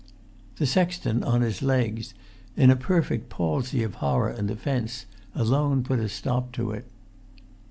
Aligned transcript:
The 0.55 0.65
sexton 0.65 1.21
on 1.23 1.41
his 1.41 1.61
legs, 1.61 2.15
in 2.57 2.71
a 2.71 2.75
perfect 2.75 3.29
palsy 3.29 3.83
of 3.83 3.93
horror 4.01 4.31
and 4.31 4.49
offence, 4.49 5.05
alone 5.35 5.83
put 5.83 5.99
a 5.99 6.09
stop 6.09 6.51
to 6.53 6.71
it. 6.71 6.87